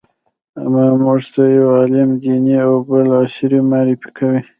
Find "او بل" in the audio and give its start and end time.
2.65-3.05